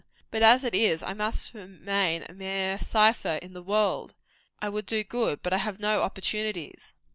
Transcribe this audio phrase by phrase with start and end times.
[0.31, 4.15] But as it is, I must remain a mere cypher in the world.
[4.59, 6.91] I would do good, but I have no opportunities."